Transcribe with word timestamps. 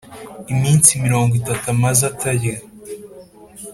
iminsi 0.53 0.89
mirongo 1.03 1.31
itatu 1.41 1.65
amaze 1.75 2.01
atarya 2.11 2.55